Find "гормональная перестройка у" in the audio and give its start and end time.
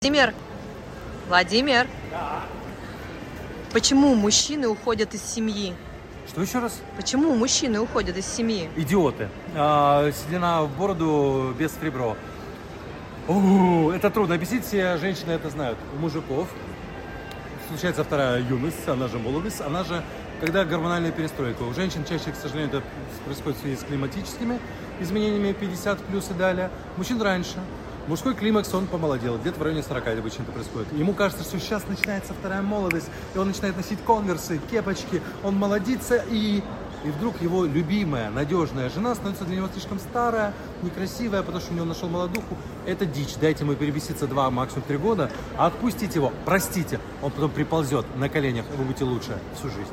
20.64-21.74